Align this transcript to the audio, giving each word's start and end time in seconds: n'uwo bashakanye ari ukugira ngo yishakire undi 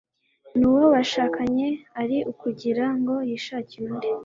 n'uwo 0.57 0.85
bashakanye 0.93 1.67
ari 2.01 2.17
ukugira 2.31 2.85
ngo 2.97 3.15
yishakire 3.29 3.83
undi 3.89 4.09